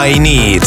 I 0.00 0.16
need. 0.16 0.62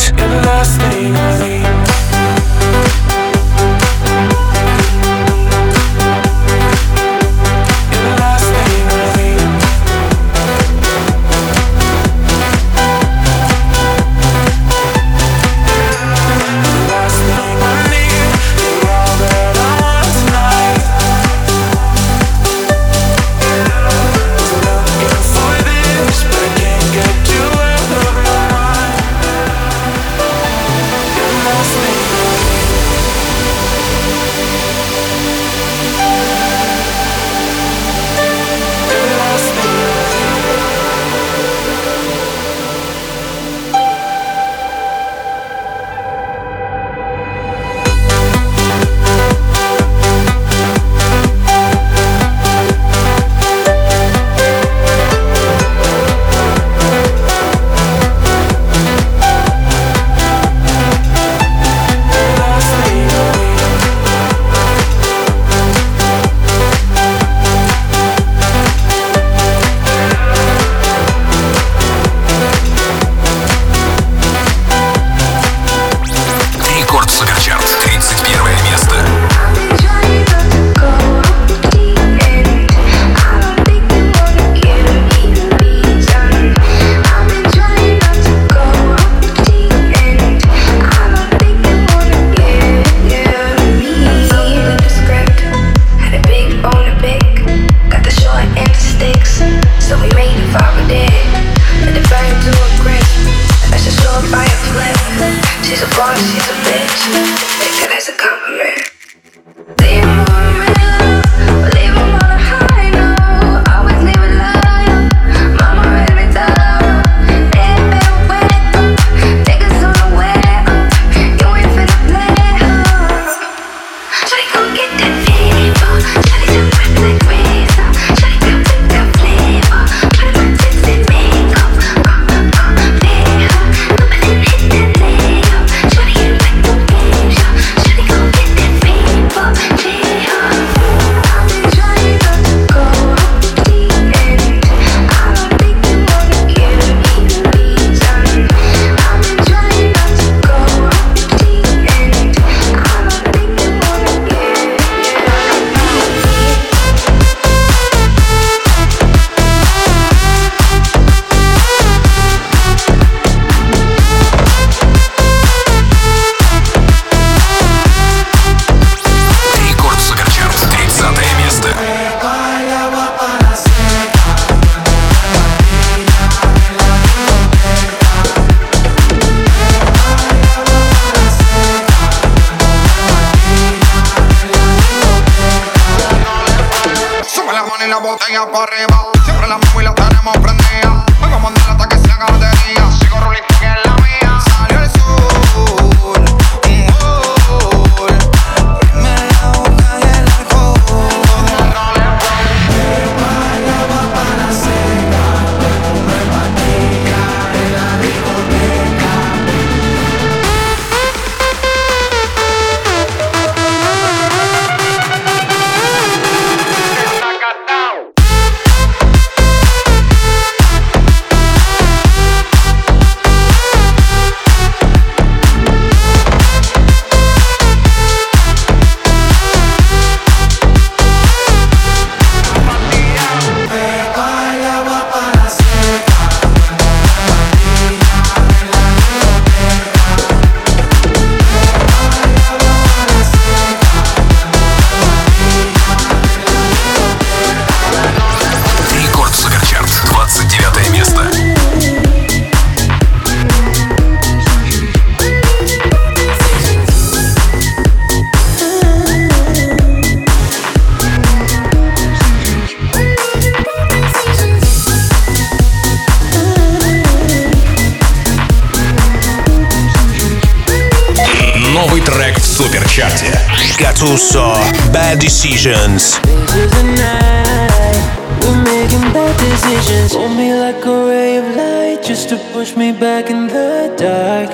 Decisions. 275.21 276.17
Is 276.17 276.71
the 276.71 276.83
night 276.97 278.01
we're 278.41 278.63
making 278.63 279.05
bad 279.13 279.33
decisions. 279.39 280.13
Hold 280.13 280.35
me 280.35 280.51
like 280.55 280.83
a 280.83 281.05
ray 281.05 281.37
of 281.37 281.55
light 281.55 282.03
just 282.03 282.29
to 282.29 282.37
push 282.51 282.75
me 282.75 282.91
back 282.91 283.29
in 283.29 283.45
the 283.45 283.93
dark. 283.99 284.49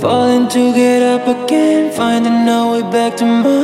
Falling 0.00 0.48
to 0.48 0.72
get 0.74 1.00
up 1.14 1.28
again, 1.28 1.92
finding 1.92 2.48
our 2.48 2.72
way 2.72 2.82
back 2.90 3.16
to 3.18 3.24
my 3.24 3.57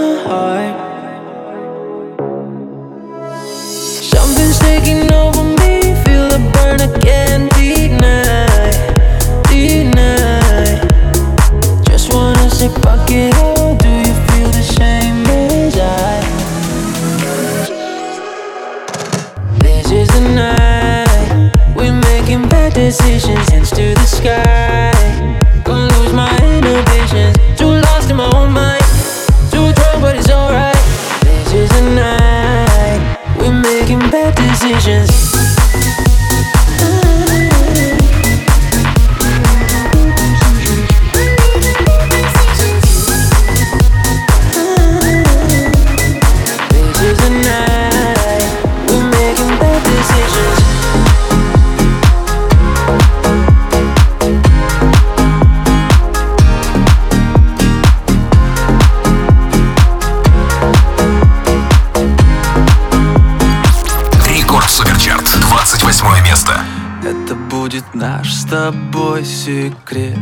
секрет. 69.44 70.16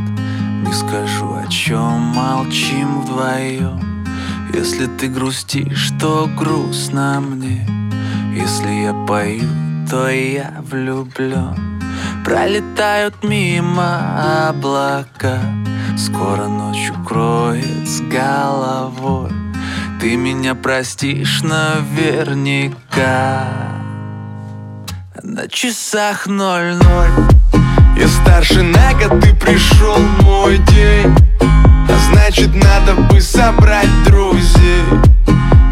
Не 0.66 0.72
скажу, 0.72 1.34
о 1.34 1.46
чем 1.46 2.00
молчим 2.00 3.02
вдвоем 3.02 4.04
Если 4.52 4.86
ты 4.86 5.06
грустишь, 5.06 5.92
то 6.00 6.28
грустно 6.36 7.20
мне. 7.20 7.64
Если 8.34 8.82
я 8.82 8.92
пою, 9.06 9.48
то 9.88 10.08
я 10.08 10.60
влюблен 10.68 11.80
Пролетают 12.24 13.22
мимо 13.22 14.48
облака. 14.48 15.38
Скоро 15.96 16.48
ночь 16.48 16.90
укроет 16.90 17.88
с 17.88 18.00
головой. 18.00 19.30
Ты 20.00 20.16
меня 20.16 20.56
простишь 20.56 21.42
наверняка. 21.42 23.44
На 25.22 25.46
часах 25.48 26.26
ноль-ноль 26.26 27.41
Я 27.96 28.08
старше 28.08 28.62
на 28.62 28.94
год, 28.94 29.20
ты 29.20 29.34
пришел 29.34 29.98
мой 30.22 30.58
день. 30.58 31.14
А 31.40 32.12
значит 32.12 32.54
надо 32.54 32.94
бы 32.94 33.20
собрать 33.20 33.88
друзей. 34.04 34.84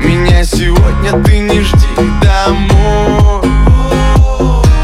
Меня 0.03 0.45
сегодня 0.45 1.23
ты 1.25 1.39
не 1.39 1.61
жди 1.61 1.87
домой. 2.23 3.43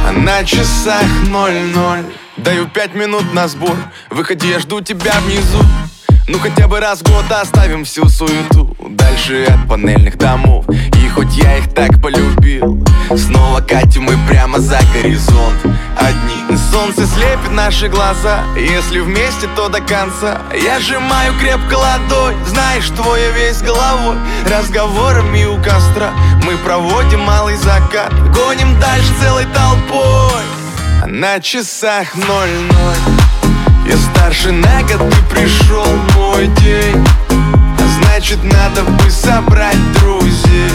А 0.07 0.12
на 0.12 0.45
часах 0.45 1.05
ноль-ноль. 1.28 2.05
Даю 2.37 2.66
пять 2.66 2.95
минут 2.95 3.33
на 3.33 3.49
сбор. 3.49 3.76
Выходи, 4.11 4.49
я 4.49 4.59
жду 4.59 4.81
тебя 4.81 5.14
внизу 5.25 5.62
ну 6.28 6.38
хотя 6.38 6.66
бы 6.66 6.80
раз 6.80 7.00
в 7.00 7.04
год 7.04 7.25
оставим 7.30 7.85
всю 7.85 8.09
суету 8.09 8.76
Дальше 8.88 9.45
от 9.45 9.68
панельных 9.68 10.18
домов. 10.18 10.64
И 10.68 11.09
хоть 11.09 11.37
я 11.37 11.59
их 11.59 11.73
так 11.73 12.00
полюбил 12.00 12.85
Снова 13.16 13.61
катим 13.61 14.04
мы 14.04 14.16
прямо 14.28 14.59
за 14.59 14.78
горизонт. 14.92 15.56
Одни 15.97 16.56
Солнце 16.71 17.06
слепит 17.06 17.52
наши 17.52 17.88
глаза 17.88 18.40
Если 18.56 19.00
вместе, 19.00 19.49
то 19.54 19.68
до 19.68 19.80
конца. 19.80 20.42
Я 20.52 20.80
сжимаю 20.80 21.33
крепко 21.38 21.75
ладонь 21.75 22.37
Знаешь, 22.47 22.88
твоя 22.90 23.30
весь 23.30 23.62
головой. 23.62 24.16
Разговорами 24.49 25.45
у 25.45 25.56
костра 25.62 26.12
Мы 26.45 26.56
проводим 26.59 27.21
малый 27.21 27.56
закат. 27.56 28.12
Гоним 28.33 28.78
дальше 28.80 29.12
целой 29.21 29.45
толпой. 29.47 30.42
На 31.06 31.40
часах 31.40 32.14
ноль-ноль 32.16 33.16
я 33.88 33.97
старше 33.97 34.52
на 34.52 34.83
год, 34.83 35.11
ты 35.11 35.35
пришел 35.35 35.87
мой 36.16 36.47
день. 36.49 37.05
А 37.28 38.00
значит 38.00 38.38
надо 38.43 38.83
бы 38.83 39.11
собрать 39.11 39.78
друзей. 40.00 40.71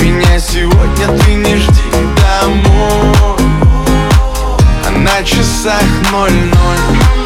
Меня 0.00 0.38
сегодня 0.38 1.18
ты 1.18 1.34
не 1.34 1.56
жди 1.56 1.90
домой. 2.16 3.38
А 4.86 4.90
на 4.90 5.22
часах 5.24 5.82
ноль-ноль 6.10 7.19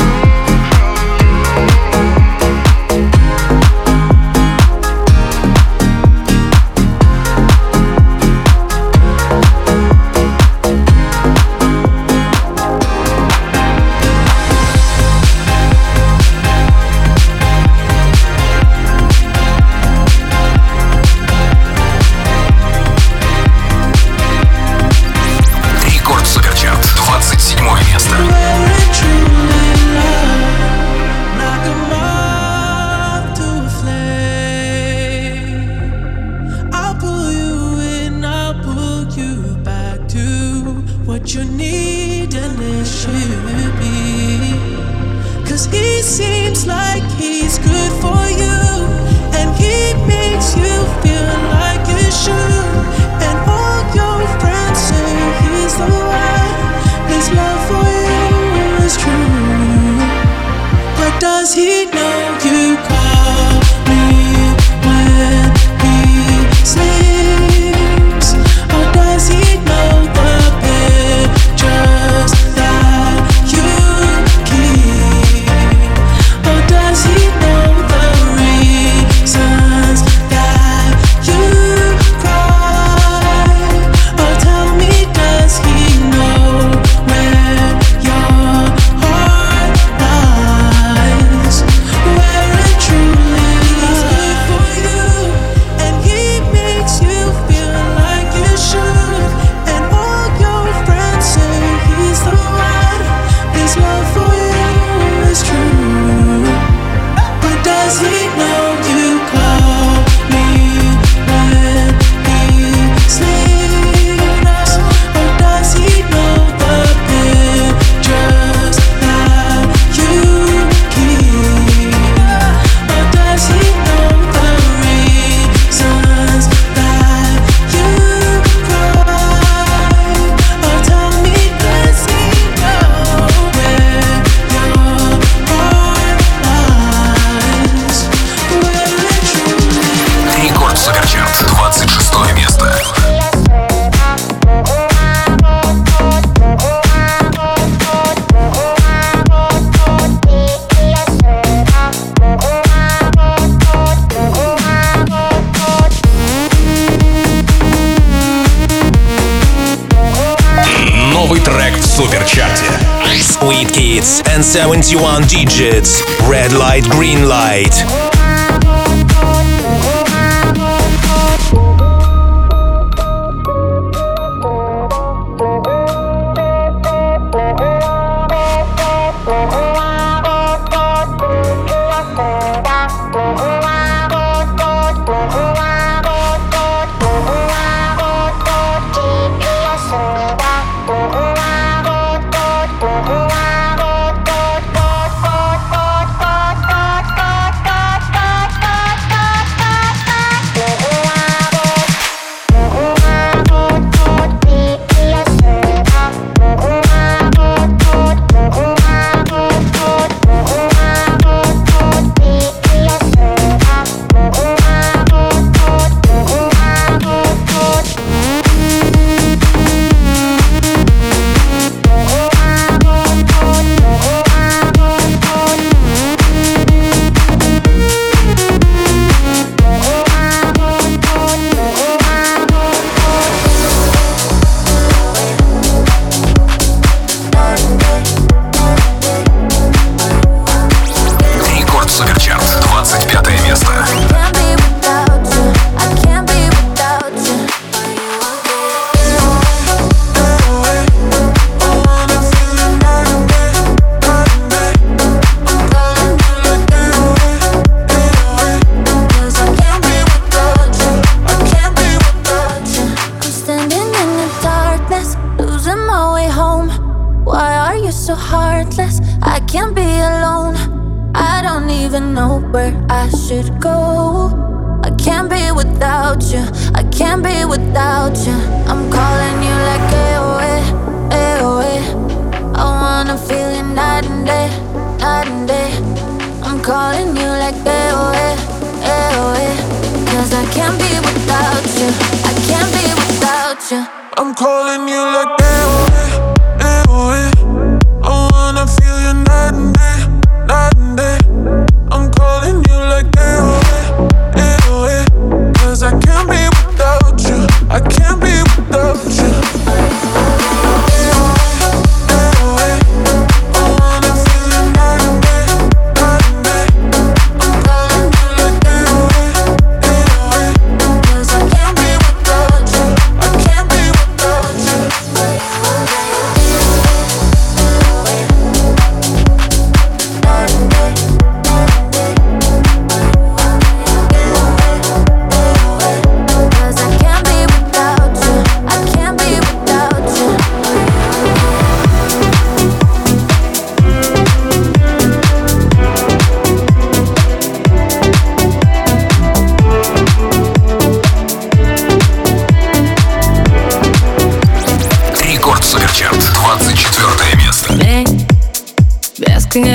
71 164.65 165.25
digits. 165.25 166.03
Red 166.27 166.55
light, 166.55 166.89
green 166.91 167.29
light. 167.29 168.04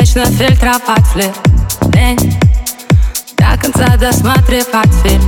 Бесконечно 0.09 0.25
фильтровать 0.25 1.15
Лень 1.93 2.39
До 3.37 3.61
конца 3.61 3.95
досматривать 3.95 4.91
фильм. 5.03 5.21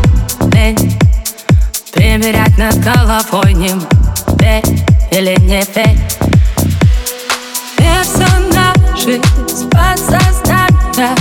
Примерять 1.94 2.58
над 2.58 2.80
головой 2.80 3.54
ним 3.54 3.80
Верь 4.40 4.64
или 5.12 5.40
не 5.42 5.64
верь 5.76 6.00
Персонажи 7.78 9.22
с 9.48 9.64
подсознания 9.70 11.16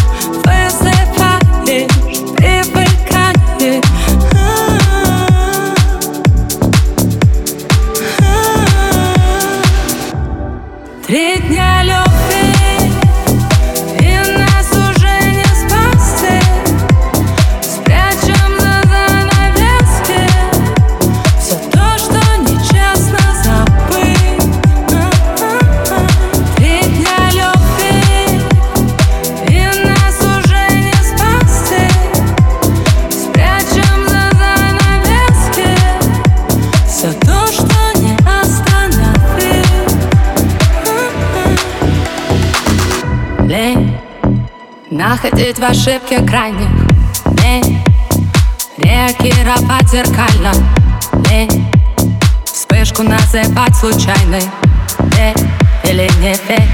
находить 45.10 45.58
в 45.58 45.64
ошибке 45.64 46.24
крайних 46.24 46.68
Лень 47.42 47.82
реагировать 48.78 49.88
зеркально 49.90 50.52
Лень 51.28 51.66
вспышку 52.44 53.02
называть 53.02 53.74
случайной 53.74 54.44
Верь 55.16 55.34
или 55.82 56.08
не 56.20 56.32
верь 56.46 56.70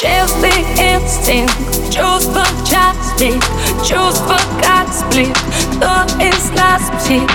Чистый 0.00 0.62
инстинкт, 0.78 1.92
чувство 1.92 2.44
в 2.44 2.70
час 2.70 2.96
пик 3.18 3.42
Чувство 3.84 4.38
как 4.62 4.86
сплит, 4.94 5.36
кто 5.74 6.04
из 6.22 6.50
нас 6.50 6.82
псих 6.96 7.28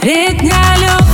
Три 0.00 0.32
дня 0.38 0.74
любви 0.76 1.09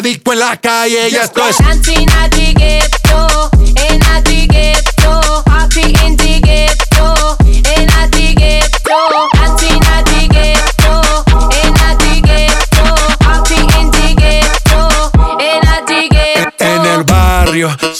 disco 0.00 0.32
en 0.32 0.38
la 0.38 0.56
calle. 0.56 1.08
Y 1.10 1.16
esto 1.16 1.46
es. 1.48 1.56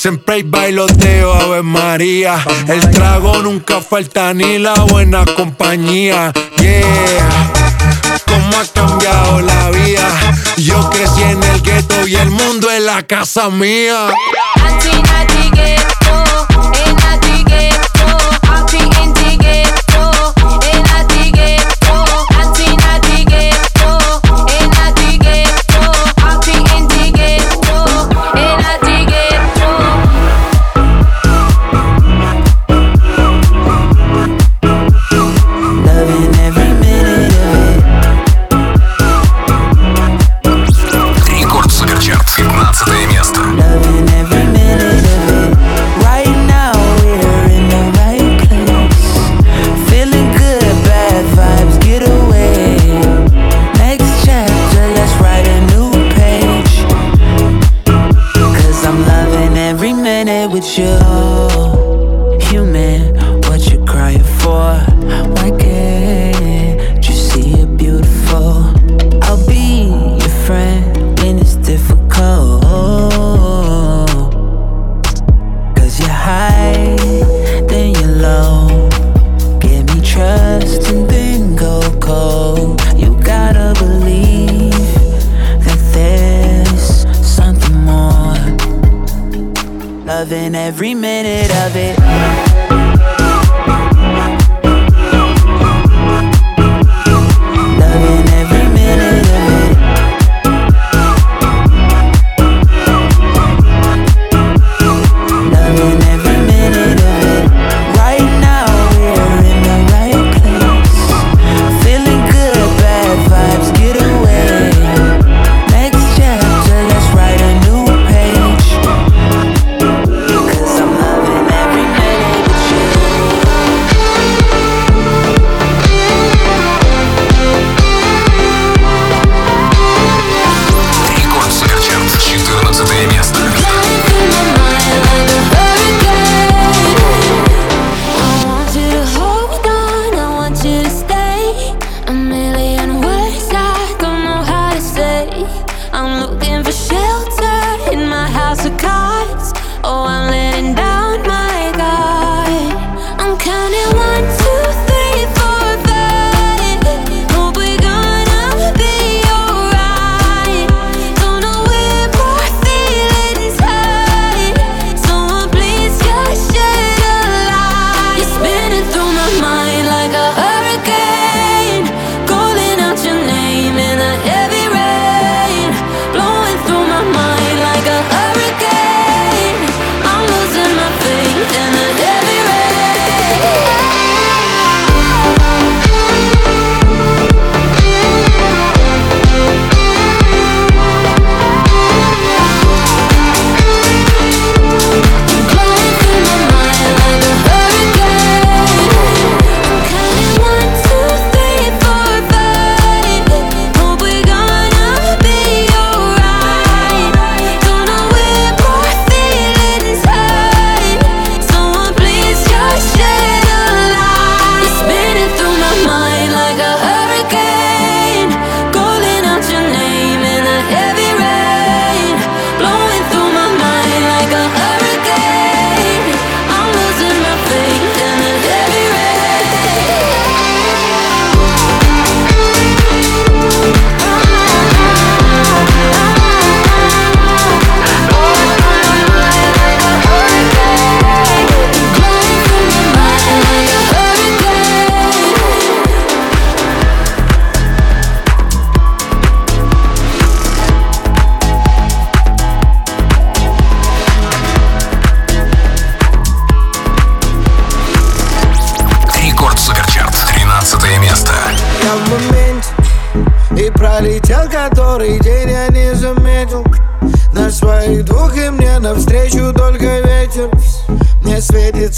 Siempre 0.02 0.34
hay 0.34 0.42
bailoteo, 0.42 1.32
Ave 1.32 1.62
María. 1.62 2.44
El 2.66 2.90
trago 2.90 3.40
nunca 3.40 3.80
falta 3.80 4.34
ni 4.34 4.58
la 4.58 4.74
buena 4.74 5.24
compañía. 5.36 6.32
Yeah, 6.56 7.52
cómo 8.26 8.58
ha 8.58 8.66
cambiado 8.74 9.40
la 9.42 9.70
vida. 9.70 10.08
Yo 10.56 10.90
crecí 10.90 11.22
en 11.22 11.40
el 11.40 11.62
que 11.62 11.71
y 12.12 12.16
el 12.16 12.30
mundo 12.30 12.70
es 12.70 12.82
la 12.82 13.02
casa 13.06 13.48
mía. 13.48 14.08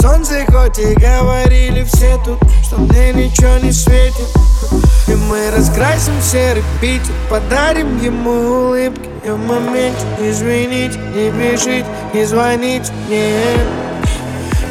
Солнце, 0.04 0.44
хоть 0.52 0.78
и 0.78 0.94
говорили 0.94 1.82
все 1.84 2.18
тут 2.24 2.38
Что 2.62 2.76
мне 2.76 3.12
ничего 3.12 3.56
не 3.62 3.72
светит. 3.72 4.28
И 5.08 5.14
мы 5.14 5.50
раскрасим 5.50 6.20
серый 6.22 6.62
Питер 6.80 7.12
Подарим 7.30 8.00
ему 8.02 8.30
улыбки 8.30 9.08
И 9.24 9.30
в 9.30 9.38
моменте 9.38 10.04
извините, 10.20 10.98
не 11.14 11.30
бежите, 11.30 11.86
не 12.12 12.24
звоните 12.24 12.92
мне 13.06 13.44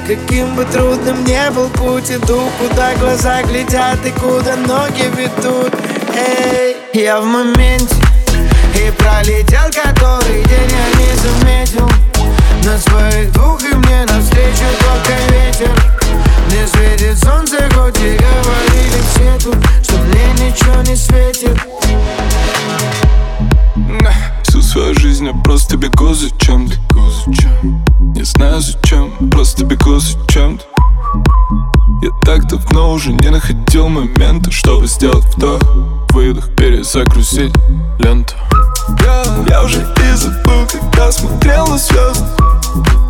Каким 0.07 0.55
бы 0.55 0.65
трудным 0.65 1.23
не 1.23 1.49
был 1.51 1.69
путь, 1.69 2.11
иду, 2.11 2.41
куда 2.59 2.93
глаза 2.95 3.41
глядят 3.43 4.05
и 4.05 4.11
куда 4.11 4.57
ноги 4.57 5.09
ведут. 5.15 5.73
Эй, 6.13 6.75
я 6.93 7.21
в 7.21 7.25
моменте 7.25 7.95
и 8.75 8.91
пролетел 8.97 9.71
который 9.71 10.43
день 10.43 10.69
я 10.69 10.99
не 10.99 11.15
заметил 11.15 12.12
На 12.65 12.77
своих 12.77 13.29
двух 13.33 13.61
и 13.61 13.75
мне 13.75 14.05
навстречу 14.05 14.63
только 14.79 15.33
ветер. 15.33 15.69
Мне 16.47 16.65
светит 16.65 17.21
солнце, 17.21 17.57
хоть 17.73 17.99
и 17.99 18.17
говорили 18.17 19.01
все 19.11 19.37
тут 19.43 19.57
Что 19.83 19.97
мне 19.97 20.31
ничего 20.47 20.81
не 20.83 20.95
светит. 20.95 21.59
Всю 24.43 24.61
свою 24.61 24.97
жизнь 24.97 25.25
я 25.25 25.33
просто 25.43 25.75
бегу 25.75 26.13
за 26.13 26.29
чем-то. 26.37 26.75
Не 28.15 28.23
знаю 28.23 28.61
зачем, 28.61 29.11
просто 29.29 29.65
бегу 29.65 29.99
за 29.99 30.17
чем-то. 30.29 30.63
Я 32.01 32.09
так 32.23 32.47
давно 32.47 32.93
уже 32.93 33.11
не 33.11 33.29
находил 33.29 33.87
момента 33.87 34.51
Чтобы 34.51 34.87
сделать 34.87 35.25
вдох, 35.35 35.61
выдох, 36.11 36.55
перезагрузить 36.55 37.53
ленту. 37.99 38.35
Я, 39.49 39.63
уже 39.63 39.79
и 39.79 40.15
забыл, 40.15 40.65
когда 40.71 41.11
смотрел 41.11 41.67
на 41.67 41.77
звезды 41.77 42.52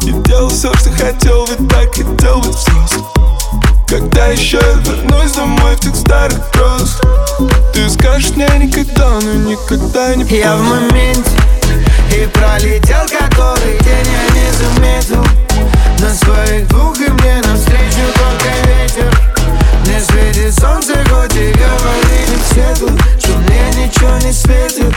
И 0.03 0.11
делал 0.28 0.49
все, 0.49 0.74
что 0.76 0.91
хотел, 0.91 1.45
ведь 1.45 1.68
так 1.70 1.89
хотел 1.95 2.39
быть 2.39 2.55
взрослым. 2.55 3.05
Когда 3.88 4.28
еще 4.28 4.57
я 4.57 4.74
вернусь 4.91 5.34
домой 5.34 5.76
в 5.76 5.80
тех 5.82 5.95
старых 5.95 6.39
грозах 6.51 6.99
Ты 7.74 7.88
скажешь 7.91 8.32
мне 8.32 8.47
никогда, 8.57 9.20
но 9.22 9.34
никогда 9.34 10.16
не 10.16 10.24
поздно 10.24 10.36
Я 10.36 10.55
в 10.55 10.61
моменте 10.61 11.32
и 12.16 12.28
пролетел 12.28 13.05
который 13.07 13.80
день 13.80 14.07
я 14.11 14.36
не 14.36 14.51
заметил. 14.51 15.26
На 15.99 16.14
своих 16.14 16.68
двух 16.68 16.95
и 16.99 17.09
мне 17.09 17.41
навстречу 17.43 18.05
только 18.16 18.49
ветер. 18.68 19.11
Мне 19.86 19.99
светит 19.99 20.53
солнце, 20.59 20.93
хоть 21.09 21.36
и 21.36 21.51
говорили 21.51 22.38
все 22.49 22.76
тут 22.80 22.99
Что 23.20 23.32
мне 23.39 23.86
ничего 23.86 24.18
не 24.18 24.32
светит 24.32 24.95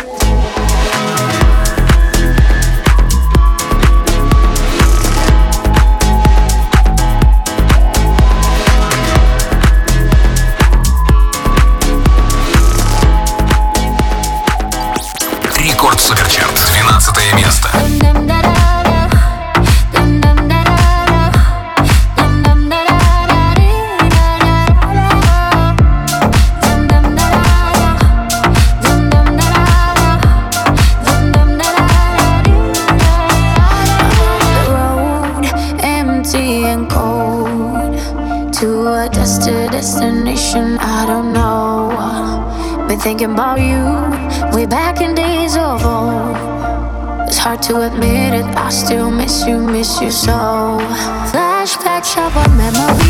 I 40.55 41.07
don't 41.07 41.33
know. 41.33 42.87
Been 42.87 43.01
thinking 43.01 43.33
about 43.33 43.59
you 43.59 43.83
way 44.55 44.65
back 44.65 45.01
in 45.01 45.15
days 45.15 45.57
of 45.57 45.85
old. 45.85 46.37
It's 47.27 47.39
hard 47.39 47.63
to 47.63 47.81
admit 47.83 48.33
it, 48.33 48.45
I 48.45 48.69
still 48.71 49.11
miss 49.11 49.45
you, 49.45 49.59
miss 49.59 50.01
you 50.01 50.13
so. 50.13 50.79
Flashbacks 51.33 52.17
of 52.17 52.37
our 52.37 52.49
memories, 52.55 53.06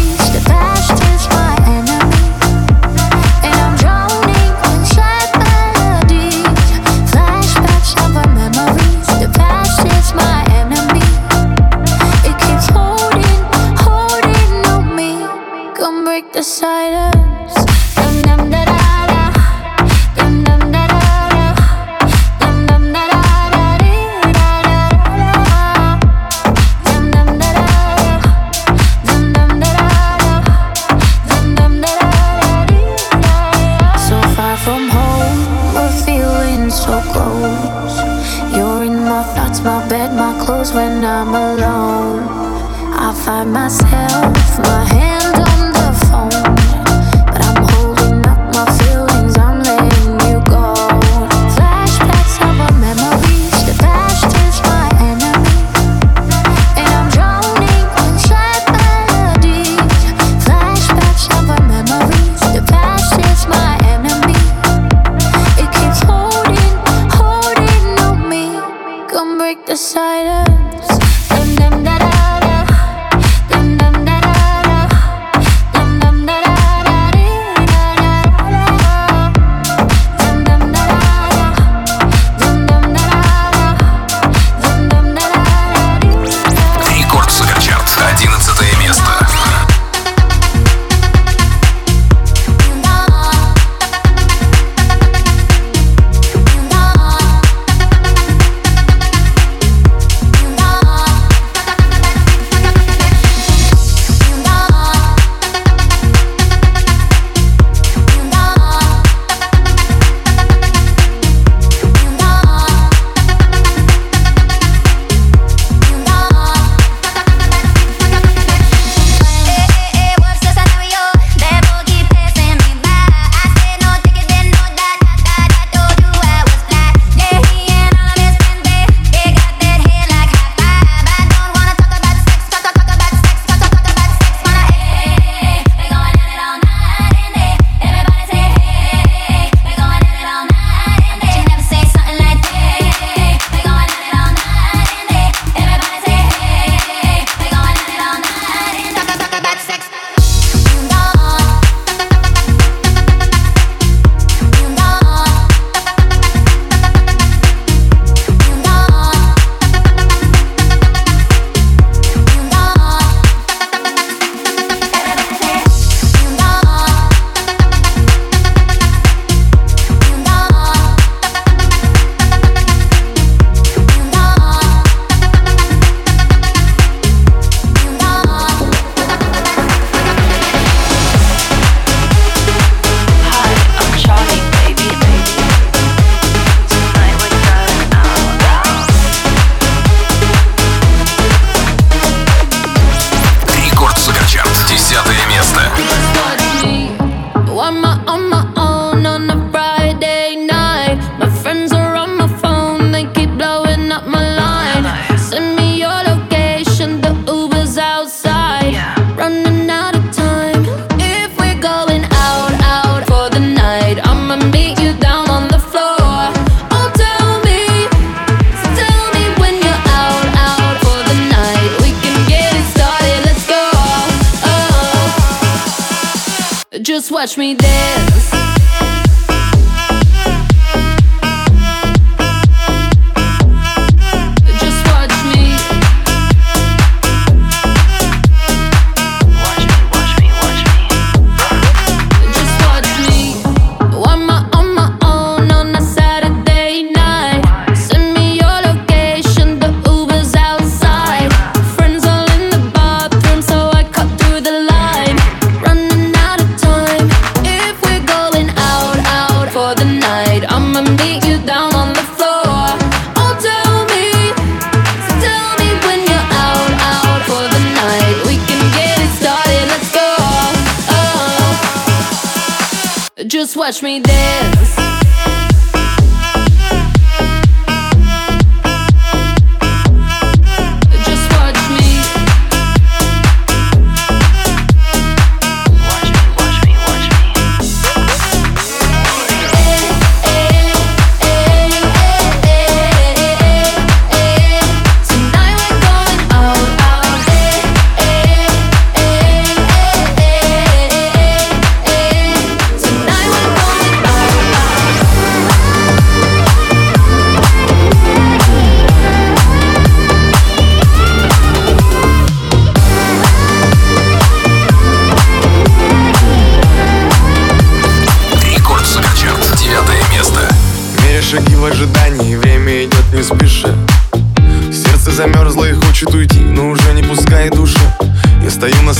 touch 227.27 227.37
me 227.37 227.55
there. 227.55 227.76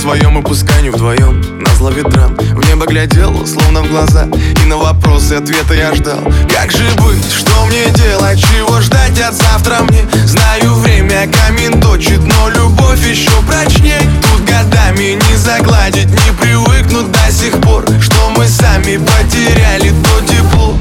Своем 0.07 0.39
и 0.39 0.43
пускай 0.43 0.83
не 0.83 0.91
вдвоем 0.91 1.41
На 1.61 1.75
зло 1.75 1.91
ветрам 1.91 2.35
В 2.37 2.69
небо 2.69 2.87
глядел, 2.87 3.47
словно 3.47 3.83
в 3.83 3.91
глаза 3.91 4.29
И 4.63 4.67
на 4.67 4.77
вопросы 4.77 5.35
ответа 5.35 5.75
я 5.75 5.95
ждал. 5.95 6.21
Как 6.49 6.71
же 6.71 6.85
быть, 6.99 7.33
что 7.33 7.67
мне 7.67 7.87
делать, 7.91 8.41
чего 8.41 8.81
ждать 8.81 9.19
от 9.21 9.35
завтра 9.35 9.79
мне? 9.83 10.07
Знаю, 10.25 10.75
время 10.75 11.29
камин 11.29 11.81
точит, 11.81 12.21
но 12.21 12.49
любовь 12.51 13.05
еще 13.05 13.31
прочней. 13.49 14.01
Тут 14.23 14.45
годами 14.45 15.19
не 15.29 15.37
загладить, 15.37 16.09
не 16.09 16.33
привыкнуть 16.41 17.11
до 17.11 17.33
сих 17.33 17.61
пор. 17.61 17.85
Что 18.01 18.31
мы 18.37 18.47
сами 18.47 18.99
потеряли 18.99 19.91
то 19.91 20.25
тепло 20.27 20.79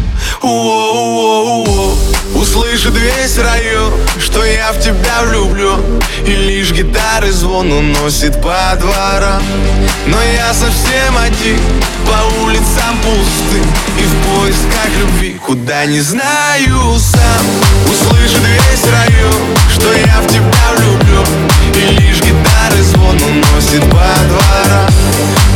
Услышит 2.36 2.93
весь 2.95 3.38
район, 3.38 3.93
что 4.19 4.43
я 4.45 4.71
в 4.71 4.79
тебя 4.79 5.21
влюблен 5.23 5.81
И 6.25 6.31
лишь 6.31 6.71
гитары 6.71 7.31
звон 7.31 7.71
уносит 7.71 8.41
по 8.41 8.75
дворам. 8.79 9.41
Но 10.07 10.21
я 10.21 10.53
совсем 10.53 11.17
один, 11.17 11.59
по 12.05 12.43
улицам 12.43 12.97
пустым 13.01 13.65
И 13.97 14.03
в 14.03 14.13
поисках 14.27 14.89
любви, 14.99 15.39
куда 15.45 15.86
не 15.86 16.01
знаю 16.01 16.99
сам. 16.99 17.45
Услышит 17.86 18.41
весь 18.41 18.83
район, 18.91 19.55
что 19.73 19.93
я 19.93 20.21
в 20.21 20.27
тебя 20.27 20.73
влюблен 20.77 21.25
И 21.75 22.01
лишь 22.01 22.19
гитары 22.21 22.83
звон 22.83 23.15
уносит 23.21 23.83
по 23.89 24.07
дворам. 24.27 24.91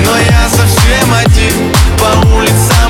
Но 0.05 0.17
я 0.17 0.49
совсем 0.49 1.13
один, 1.13 1.73
по 1.99 2.27
улицам 2.29 2.88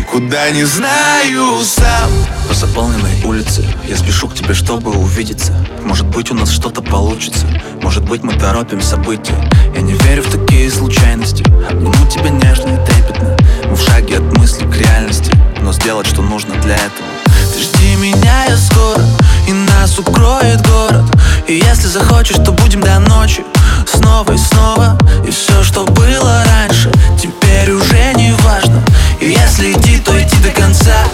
любви, 0.00 0.04
куда 0.10 0.50
не 0.50 0.64
знаю 0.64 1.62
сам. 1.64 2.10
По 2.48 2.54
заполненной 2.54 3.22
улице 3.24 3.64
я 3.88 3.96
спешу 3.96 4.28
к 4.28 4.34
тебе, 4.34 4.54
чтобы 4.54 4.90
увидеться. 4.90 5.52
Может 5.84 6.06
быть 6.06 6.30
у 6.30 6.34
нас 6.34 6.50
что-то 6.50 6.82
получится. 6.82 7.46
Может 7.82 8.04
быть 8.04 8.22
мы 8.22 8.32
торопим 8.34 8.80
события. 8.80 9.34
Я 9.74 9.82
не 9.82 9.92
верю 9.92 10.22
в 10.22 10.30
такие 10.30 10.70
случайности. 10.70 11.44
Обниму 11.70 12.06
тебя 12.06 12.30
нежно 12.30 12.70
и 12.70 12.86
трепетно. 12.86 13.36
Мы 13.68 13.76
в 13.76 13.82
шаге 13.82 14.18
от 14.18 14.38
мысли 14.38 14.66
к 14.66 14.76
реальности. 14.76 15.32
Но 15.62 15.72
сделать 15.72 16.06
что 16.06 16.22
нужно 16.22 16.54
для 16.62 16.76
этого. 16.76 17.08
Ты 17.54 17.60
жди 17.62 17.96
меня, 17.96 18.44
я 18.48 18.56
скоро. 18.56 19.02
И 19.48 19.52
нас 19.52 19.98
укроет 19.98 20.66
город. 20.66 21.04
И 21.46 21.54
если 21.54 21.88
захочешь, 21.88 22.36
то 22.36 22.52
будем 22.52 22.80
до 22.80 22.98
ночи. 23.00 23.44
Снова 23.86 24.32
и 24.32 24.38
снова. 24.38 24.98
И 25.26 25.30
все, 25.30 25.62
что 25.62 25.84
было 25.84 26.44
раньше 26.44 26.90
Теперь 27.20 27.70
уже 27.70 28.12
не 28.16 28.32
важно 28.42 28.82
И 29.20 29.32
если 29.32 29.72
идти, 29.72 29.98
то 29.98 30.18
идти 30.20 30.36
до 30.38 30.50
конца. 30.50 31.04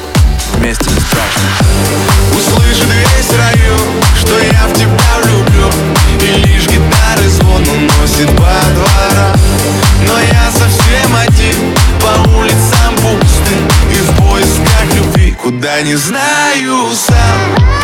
Вместе 0.55 0.89
не 0.89 1.01
страшно 1.01 1.43
Услышит 2.33 2.87
весь 2.87 3.37
район, 3.37 3.81
что 4.17 4.39
я 4.39 4.67
в 4.69 4.73
тебя 4.75 4.97
влюблю. 5.25 5.71
И 6.23 6.47
лишь 6.47 6.67
гитары 6.67 7.29
звон 7.29 7.63
уносит 7.69 8.29
по 8.37 8.53
дворам. 8.75 9.37
Но 10.07 10.21
я 10.21 10.51
совсем 10.53 11.17
один, 11.17 11.75
по 12.01 12.31
улицам 12.31 12.95
пустым 12.95 13.69
И 13.91 13.97
в 13.97 14.17
поисках 14.23 14.95
любви, 14.95 15.33
куда 15.33 15.83
не 15.83 15.97
знаю 15.97 16.95
сам 16.95 17.76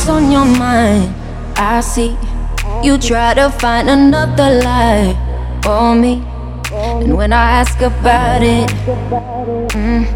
what's 0.00 0.08
on 0.08 0.30
your 0.30 0.44
mind. 0.44 1.14
I 1.56 1.80
see 1.80 2.16
you 2.82 2.96
try 2.96 3.34
to 3.34 3.50
find 3.50 3.90
another 3.90 4.60
lie 4.62 5.14
for 5.62 5.94
me. 5.94 6.22
And 6.72 7.16
when 7.16 7.32
I 7.32 7.60
ask 7.60 7.80
about 7.80 8.42
it, 8.42 8.70
mm, 9.74 10.06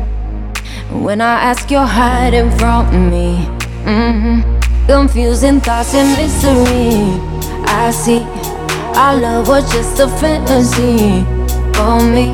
when 1.02 1.20
I 1.20 1.50
ask, 1.50 1.70
you're 1.70 1.84
hiding 1.86 2.50
from 2.58 3.10
me. 3.10 3.46
Mm-hmm. 3.84 4.86
Confusing 4.86 5.60
thoughts 5.60 5.94
and 5.94 6.16
mystery. 6.16 7.20
I 7.66 7.90
see 7.90 8.22
our 8.96 9.16
love 9.16 9.48
was 9.48 9.70
just 9.72 9.98
a 10.00 10.08
fantasy 10.08 11.24
for 11.74 12.00
me. 12.00 12.32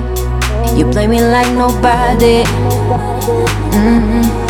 You 0.78 0.88
play 0.90 1.07
me 1.07 1.20
like 1.20 1.51
nobody. 1.55 2.44
Mm-hmm 3.74 4.49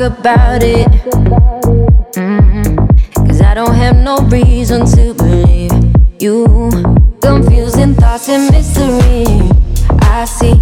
about 0.00 0.62
it. 0.62 0.88
Mm-hmm. 2.14 3.26
Cause 3.26 3.40
I 3.40 3.54
don't 3.54 3.74
have 3.74 3.96
no 3.96 4.18
reason 4.28 4.86
to 4.86 5.14
believe 5.14 5.72
you. 6.18 6.70
Confusing 7.20 7.94
thoughts 7.94 8.28
and 8.28 8.50
mystery. 8.50 9.24
I 10.00 10.24
see. 10.24 10.60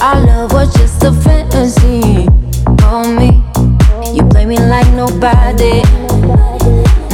Our 0.00 0.24
love 0.24 0.52
was 0.52 0.72
just 0.74 1.02
a 1.02 1.12
fantasy. 1.12 2.26
For 2.80 3.04
me. 3.18 3.39
Me 4.50 4.58
like 4.58 4.92
nobody. 4.94 5.78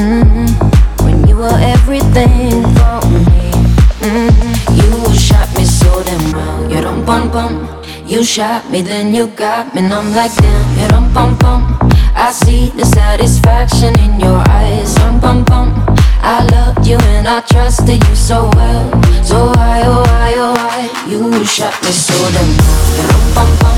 Mm-hmm. 0.01 1.05
When 1.05 1.29
you 1.29 1.37
were 1.37 1.59
everything 1.61 2.65
for 2.73 3.05
me. 3.13 3.53
Mm-hmm. 4.01 4.53
You 4.81 4.89
shot 5.13 5.47
me 5.55 5.67
so 5.67 6.03
damn 6.03 6.33
well. 6.33 6.71
You 6.73 6.81
don't 6.81 7.05
bum 7.05 7.31
bum. 7.31 7.69
You 8.07 8.25
shot 8.25 8.71
me, 8.71 8.81
then 8.81 9.15
you 9.15 9.27
got 9.27 9.75
me, 9.75 9.83
and 9.83 9.93
I'm 9.93 10.15
like 10.15 10.35
damn. 10.37 10.81
You 10.81 10.89
don't 10.89 11.13
bum 11.13 11.37
bum. 11.37 11.77
I 12.15 12.33
see 12.33 12.71
the 12.71 12.87
satisfaction 12.87 13.93
in 14.01 14.19
your 14.19 14.43
eyes. 14.49 14.95
Dum 14.95 15.21
bum 15.21 15.45
bum. 15.45 15.85
I 16.23 16.41
loved 16.53 16.87
you 16.87 16.97
and 16.97 17.29
I 17.29 17.43
trusted 17.43 18.03
you 18.09 18.15
so 18.15 18.49
well. 18.55 18.89
So 19.23 19.53
why, 19.53 19.83
oh 19.85 20.01
why, 20.09 20.33
oh 20.39 20.55
why? 20.57 20.89
You 21.07 21.45
shot 21.45 21.77
me 21.83 21.91
so 21.93 22.17
damn 22.33 22.49
well. 22.57 22.97
You 22.97 23.05
don't 23.13 23.35
bum 23.37 23.51
bum. 23.61 23.77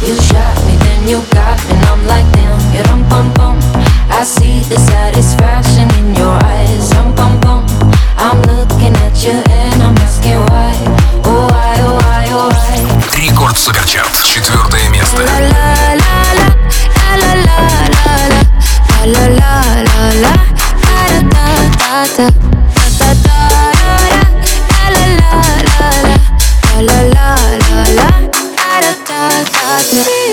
You 0.00 0.16
shot 0.24 0.56
me, 0.64 0.73
you 1.09 1.21
got 1.33 1.57
me, 1.65 1.75
and 1.75 1.85
I'm 1.87 2.05
like 2.05 2.27
damn. 2.33 2.59
You 2.73 2.83
don't 2.83 3.07
bum 3.09 3.33
bum. 3.33 3.57
I 4.09 4.23
see 4.23 4.59
the 4.69 4.77
satisfaction 4.77 5.89
in 5.99 6.15
your 6.15 6.35
eyes. 6.43 6.89
Dum 6.89 7.15
bum 7.15 7.39
bum. 7.41 7.65
I'm 8.17 8.41
looking 8.43 8.93
at 9.05 9.15
you 9.23 9.41
and 9.49 9.81
I'm 9.81 9.97
asking 9.97 10.39
why. 10.49 10.75
Oh 11.25 11.47
why, 11.49 11.75
oh 11.81 11.97
why, 12.03 12.25
oh 12.31 12.49
why? 12.49 12.77
Рекорд 13.17 13.57
Суперчарт. 13.57 14.13
Четвертое 14.23 14.89
место. 14.89 15.17
People 29.89 30.32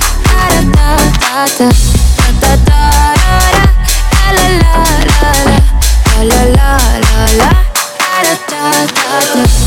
darkness 9.21 9.60